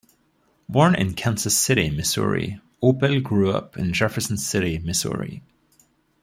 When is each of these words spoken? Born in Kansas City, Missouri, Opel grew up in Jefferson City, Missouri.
Born 0.67 0.95
in 0.95 1.13
Kansas 1.13 1.55
City, 1.55 1.91
Missouri, 1.91 2.59
Opel 2.81 3.21
grew 3.21 3.51
up 3.51 3.77
in 3.77 3.93
Jefferson 3.93 4.35
City, 4.35 4.79
Missouri. 4.79 5.43